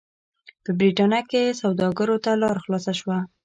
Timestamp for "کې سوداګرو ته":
1.29-2.31